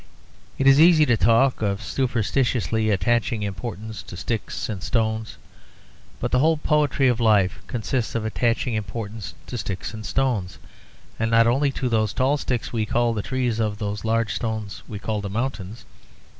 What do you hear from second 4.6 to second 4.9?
and